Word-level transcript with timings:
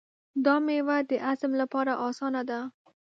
دا 0.45 0.55
مېوه 0.65 0.97
د 1.09 1.11
هضم 1.25 1.51
لپاره 1.61 1.93
اسانه 2.07 2.41
ده. 2.49 2.59